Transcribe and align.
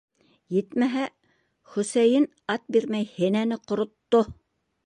Етмәһә, 0.53 1.03
Хөсәйен 1.75 2.27
ат 2.57 2.67
бирмәй 2.77 3.09
һенәне 3.13 3.63
ҡоротто... 3.69 4.25